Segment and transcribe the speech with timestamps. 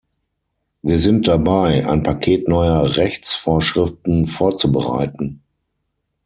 [0.81, 5.43] Wir sind dabei, ein Paket neuer Rechtsvorschriften vorzubereiten.